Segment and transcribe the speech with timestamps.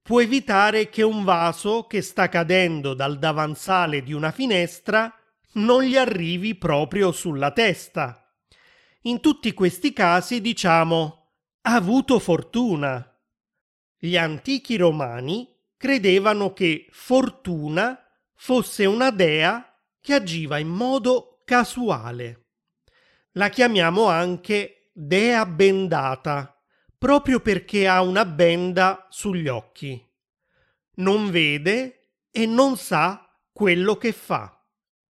[0.00, 5.12] può evitare che un vaso che sta cadendo dal davanzale di una finestra
[5.54, 8.32] non gli arrivi proprio sulla testa.
[9.02, 11.30] In tutti questi casi diciamo
[11.62, 13.10] ha avuto fortuna.
[14.06, 18.00] Gli antichi romani credevano che Fortuna
[18.36, 22.50] fosse una dea che agiva in modo casuale.
[23.32, 26.56] La chiamiamo anche dea bendata,
[26.96, 30.00] proprio perché ha una benda sugli occhi.
[30.98, 34.64] Non vede e non sa quello che fa.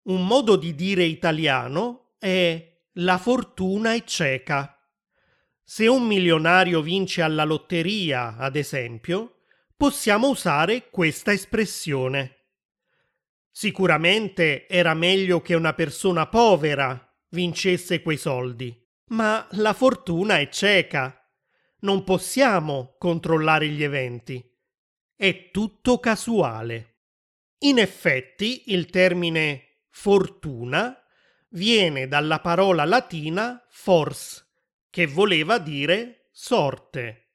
[0.03, 4.74] Un modo di dire italiano è la fortuna è cieca.
[5.67, 9.45] Se un milionario vince alla lotteria, ad esempio,
[9.75, 12.35] possiamo usare questa espressione.
[13.49, 21.19] Sicuramente era meglio che una persona povera vincesse quei soldi, ma la fortuna è cieca.
[21.79, 24.47] Non possiamo controllare gli eventi.
[25.15, 26.97] È tutto casuale.
[27.59, 30.95] In effetti, il termine fortuna
[31.49, 34.44] viene dalla parola latina force,
[34.95, 37.31] che voleva dire sorte.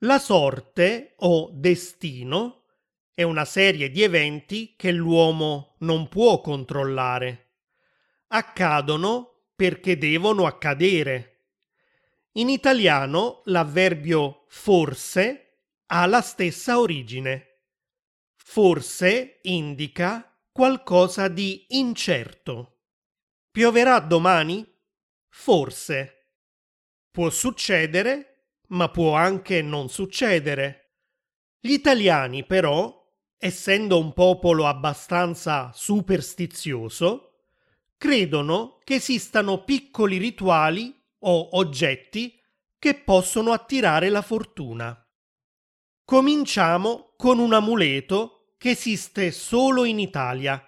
[0.00, 2.64] La sorte o destino
[3.14, 7.54] è una serie di eventi che l'uomo non può controllare.
[8.26, 11.46] Accadono perché devono accadere.
[12.32, 17.60] In italiano l'avverbio forse ha la stessa origine.
[18.34, 22.80] Forse indica qualcosa di incerto.
[23.50, 24.70] Pioverà domani?
[25.30, 26.21] Forse.
[27.12, 30.94] Può succedere, ma può anche non succedere.
[31.60, 33.06] Gli italiani, però,
[33.36, 37.42] essendo un popolo abbastanza superstizioso,
[37.98, 42.40] credono che esistano piccoli rituali o oggetti
[42.78, 44.96] che possono attirare la fortuna.
[46.02, 50.66] Cominciamo con un amuleto che esiste solo in Italia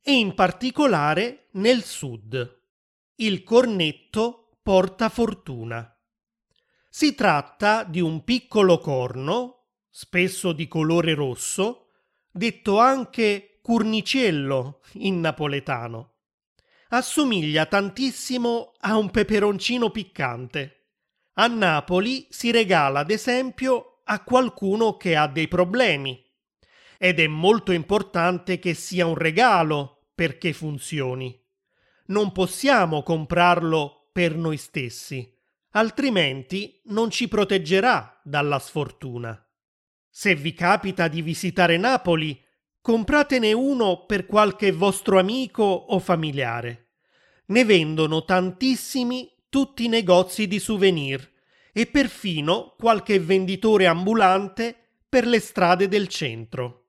[0.00, 2.62] e in particolare nel sud,
[3.16, 5.92] il cornetto porta fortuna.
[6.88, 11.88] Si tratta di un piccolo corno, spesso di colore rosso,
[12.30, 16.10] detto anche curnicello in napoletano.
[16.90, 20.90] Assomiglia tantissimo a un peperoncino piccante.
[21.34, 26.22] A Napoli si regala ad esempio a qualcuno che ha dei problemi
[26.98, 31.36] ed è molto importante che sia un regalo perché funzioni.
[32.06, 35.34] Non possiamo comprarlo per noi stessi,
[35.70, 39.36] altrimenti non ci proteggerà dalla sfortuna.
[40.08, 42.38] Se vi capita di visitare Napoli,
[42.80, 46.90] compratene uno per qualche vostro amico o familiare.
[47.46, 51.30] Ne vendono tantissimi tutti i negozi di souvenir
[51.72, 54.76] e perfino qualche venditore ambulante
[55.08, 56.88] per le strade del centro.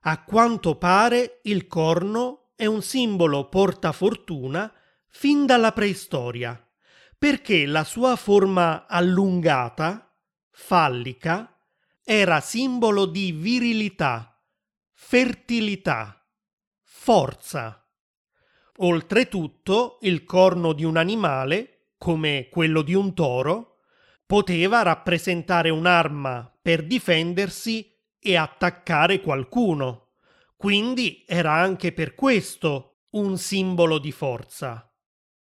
[0.00, 4.72] A quanto pare il corno è un simbolo portafortuna
[5.08, 6.60] fin dalla preistoria,
[7.18, 10.14] perché la sua forma allungata,
[10.50, 11.58] fallica,
[12.04, 14.40] era simbolo di virilità,
[14.92, 16.24] fertilità,
[16.82, 17.84] forza.
[18.78, 23.78] Oltretutto, il corno di un animale, come quello di un toro,
[24.26, 30.10] poteva rappresentare un'arma per difendersi e attaccare qualcuno.
[30.56, 34.90] Quindi era anche per questo un simbolo di forza.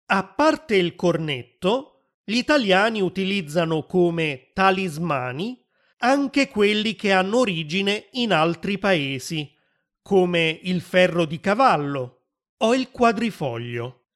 [0.06, 1.92] A parte il cornetto,
[2.24, 5.60] gli italiani utilizzano come talismani
[5.98, 9.54] anche quelli che hanno origine in altri paesi,
[10.02, 12.26] come il ferro di cavallo
[12.58, 14.08] o il quadrifoglio.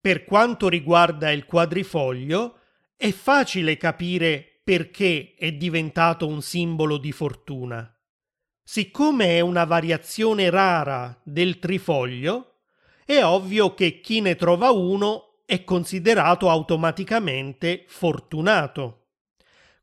[0.00, 2.58] Per quanto riguarda il quadrifoglio,
[2.96, 7.90] è facile capire perché è diventato un simbolo di fortuna.
[8.62, 12.57] Siccome è una variazione rara del trifoglio,
[13.16, 18.98] è ovvio che chi ne trova uno è considerato automaticamente fortunato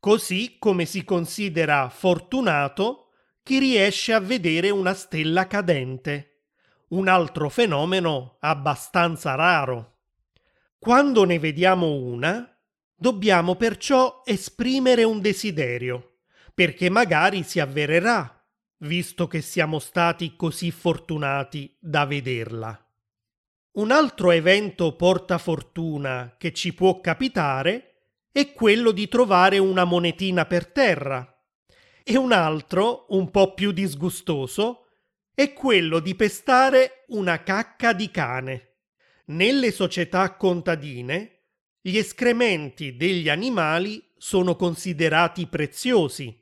[0.06, 3.08] così come si considera fortunato
[3.42, 6.42] chi riesce a vedere una stella cadente,
[6.90, 10.02] un altro fenomeno abbastanza raro.
[10.78, 12.56] Quando ne vediamo una,
[12.94, 16.18] dobbiamo perciò esprimere un desiderio,
[16.54, 18.44] perché magari si avvererà,
[18.78, 22.85] visto che siamo stati così fortunati da vederla.
[23.76, 27.96] Un altro evento porta fortuna che ci può capitare
[28.32, 31.44] è quello di trovare una monetina per terra.
[32.02, 34.86] E un altro, un po' più disgustoso,
[35.34, 38.76] è quello di pestare una cacca di cane.
[39.26, 41.42] Nelle società contadine,
[41.82, 46.34] gli escrementi degli animali sono considerati preziosi,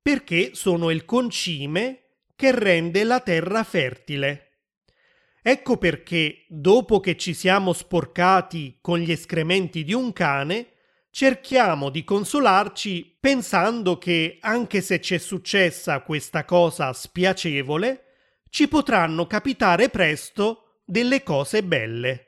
[0.00, 4.49] perché sono il concime che rende la terra fertile.
[5.42, 10.72] Ecco perché, dopo che ci siamo sporcati con gli escrementi di un cane,
[11.10, 18.04] cerchiamo di consolarci pensando che anche se ci è successa questa cosa spiacevole,
[18.50, 22.26] ci potranno capitare presto delle cose belle.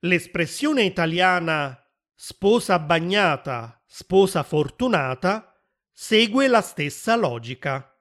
[0.00, 1.78] L'espressione italiana
[2.14, 5.54] sposa bagnata, sposa fortunata
[5.92, 7.94] segue la stessa logica.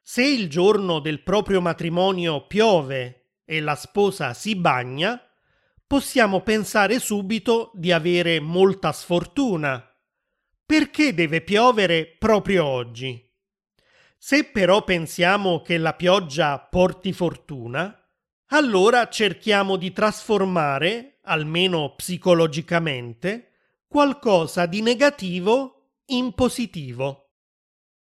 [0.00, 5.18] Se il giorno del proprio matrimonio piove e la sposa si bagna,
[5.86, 9.82] possiamo pensare subito di avere molta sfortuna.
[10.66, 13.22] Perché deve piovere proprio oggi?
[14.18, 17.96] Se però pensiamo che la pioggia porti fortuna,
[18.46, 23.52] allora cerchiamo di trasformare, almeno psicologicamente,
[23.86, 27.30] qualcosa di negativo in positivo.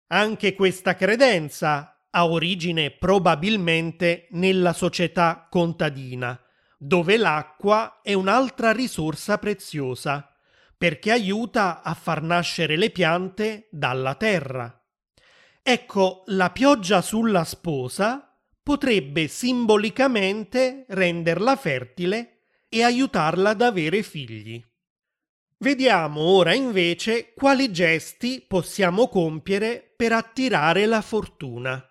[0.09, 6.39] Anche questa credenza ha origine probabilmente nella società contadina,
[6.79, 10.35] dove l'acqua è un'altra risorsa preziosa,
[10.77, 14.77] perché aiuta a far nascere le piante dalla terra.
[15.63, 24.63] Ecco, la pioggia sulla sposa potrebbe simbolicamente renderla fertile e aiutarla ad avere figli.
[25.59, 31.87] Vediamo ora invece quali gesti possiamo compiere per attirare la fortuna.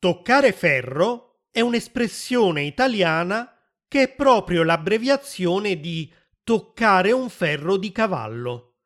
[0.00, 3.52] Toccare ferro è un'espressione italiana
[3.88, 6.12] che è proprio l'abbreviazione di
[6.44, 8.76] toccare un ferro di cavallo.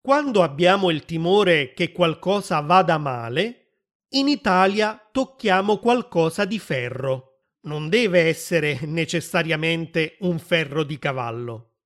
[0.00, 3.62] Quando abbiamo il timore che qualcosa vada male,
[4.10, 7.40] in Italia tocchiamo qualcosa di ferro.
[7.62, 11.78] Non deve essere necessariamente un ferro di cavallo.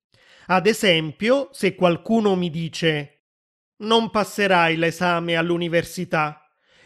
[0.47, 3.21] Ad esempio, se qualcuno mi dice
[3.81, 6.40] non passerai l'esame all'università,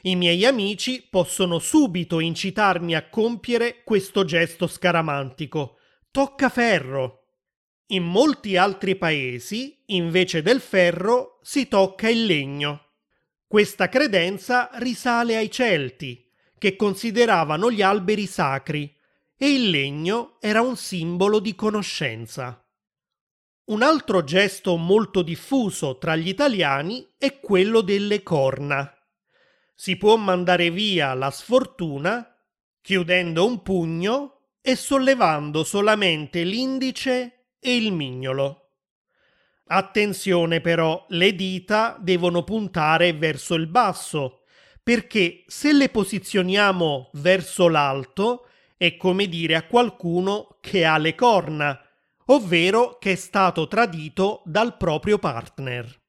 [0.06, 5.78] i miei amici possono subito incitarmi a compiere questo gesto scaramantico.
[6.12, 7.24] Tocca ferro.
[7.88, 12.82] In molti altri paesi, invece del ferro, si tocca il legno.
[13.48, 18.96] Questa credenza risale ai Celti, che consideravano gli alberi sacri,
[19.36, 22.64] e il legno era un simbolo di conoscenza.
[23.66, 28.95] Un altro gesto molto diffuso tra gli italiani è quello delle corna
[29.76, 32.36] si può mandare via la sfortuna
[32.82, 38.62] chiudendo un pugno e sollevando solamente l'indice e il mignolo.
[39.68, 44.44] Attenzione però, le dita devono puntare verso il basso,
[44.84, 51.80] perché se le posizioniamo verso l'alto è come dire a qualcuno che ha le corna,
[52.26, 56.04] ovvero che è stato tradito dal proprio partner.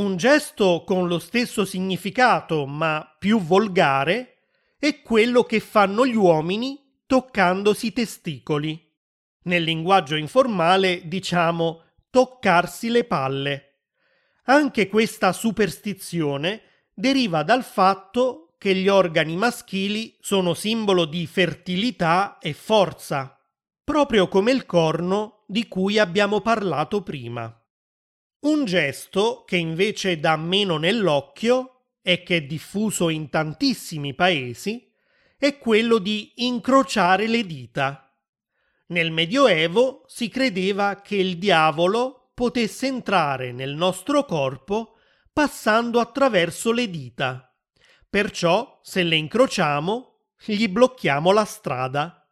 [0.00, 4.46] Un gesto con lo stesso significato ma più volgare
[4.78, 8.82] è quello che fanno gli uomini toccandosi i testicoli.
[9.42, 13.80] Nel linguaggio informale diciamo toccarsi le palle.
[14.44, 16.62] Anche questa superstizione
[16.94, 23.38] deriva dal fatto che gli organi maschili sono simbolo di fertilità e forza.
[23.84, 27.59] proprio come il corno di cui abbiamo parlato prima.
[28.40, 34.90] Un gesto che invece dà meno nell'occhio e che è diffuso in tantissimi paesi
[35.36, 38.18] è quello di incrociare le dita.
[38.86, 44.96] Nel Medioevo si credeva che il diavolo potesse entrare nel nostro corpo
[45.32, 47.54] passando attraverso le dita.
[48.08, 52.26] Perciò, se le incrociamo, gli blocchiamo la strada.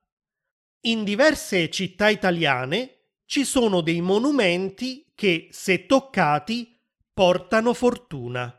[0.82, 6.80] In diverse città italiane ci sono dei monumenti che, se toccati,
[7.12, 8.54] portano fortuna.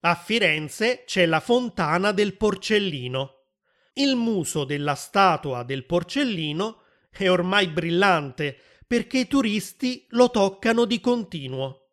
[0.00, 3.44] A Firenze c'è la fontana del porcellino.
[3.92, 8.58] Il muso della statua del porcellino è ormai brillante
[8.88, 11.90] perché i turisti lo toccano di continuo.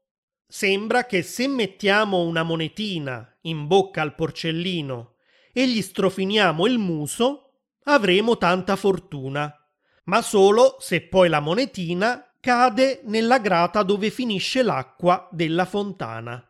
[0.48, 5.18] Sembra che se mettiamo una monetina in bocca al porcellino
[5.54, 9.60] e gli strofiniamo il muso, avremo tanta fortuna
[10.06, 16.48] ma solo se poi la monetina cade nella grata dove finisce l'acqua della fontana.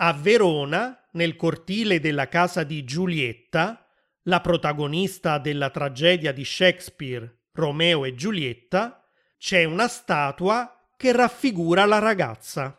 [0.00, 3.88] A Verona, nel cortile della casa di Giulietta,
[4.24, 9.02] la protagonista della tragedia di Shakespeare, Romeo e Giulietta,
[9.38, 12.78] c'è una statua che raffigura la ragazza.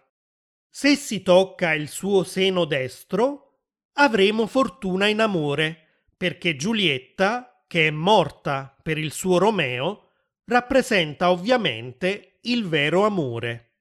[0.69, 3.61] Se si tocca il suo seno destro,
[3.93, 10.02] avremo fortuna in amore, perché Giulietta che è morta per il suo Romeo,
[10.45, 13.71] rappresenta ovviamente il vero amore.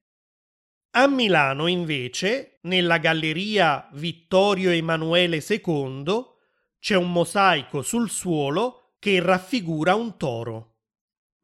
[0.93, 6.05] A Milano, invece, nella galleria Vittorio Emanuele II,
[6.79, 10.81] c'è un mosaico sul suolo che raffigura un toro.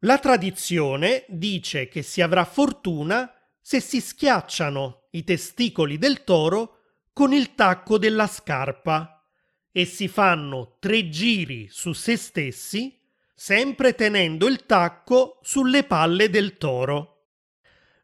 [0.03, 6.77] La tradizione dice che si avrà fortuna se si schiacciano i testicoli del toro
[7.11, 9.27] con il tacco della scarpa
[9.71, 12.98] e si fanno tre giri su se stessi,
[13.41, 17.27] sempre tenendo il tacco sulle palle del toro.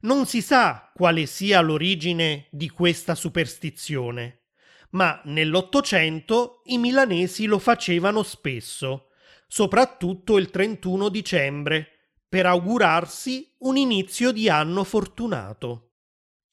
[0.04, 4.44] Non si sa quale sia l'origine di questa superstizione,
[4.92, 9.10] ma nell'Ottocento i milanesi lo facevano spesso,
[9.46, 11.90] soprattutto il 31 dicembre,
[12.30, 15.96] per augurarsi un inizio di anno fortunato.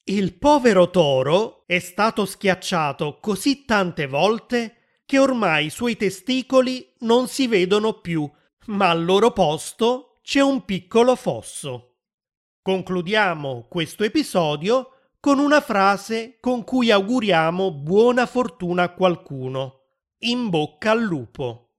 [0.03, 7.29] Il povero toro è stato schiacciato così tante volte che ormai i suoi testicoli non
[7.29, 8.29] si vedono più,
[8.67, 11.97] ma al loro posto c'è un piccolo fosso.
[12.61, 14.89] Concludiamo questo episodio
[15.19, 19.81] con una frase con cui auguriamo buona fortuna a qualcuno.
[20.19, 21.75] In bocca al lupo.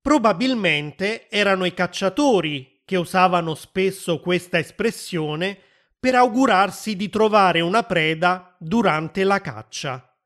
[0.00, 5.58] Probabilmente erano i cacciatori che usavano spesso questa espressione
[5.98, 10.16] per augurarsi di trovare una preda durante la caccia.